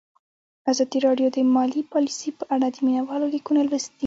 [0.71, 3.99] ازادي راډیو د مالي پالیسي په اړه د مینه والو لیکونه لوستي.